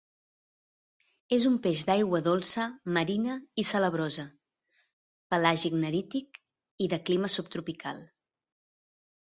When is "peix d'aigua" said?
1.65-2.21